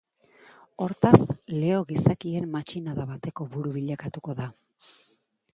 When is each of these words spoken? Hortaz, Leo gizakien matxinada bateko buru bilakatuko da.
Hortaz, 0.85 1.19
Leo 1.59 1.83
gizakien 1.93 2.49
matxinada 2.57 3.07
bateko 3.13 3.49
buru 3.55 3.75
bilakatuko 3.79 4.39
da. 4.41 4.53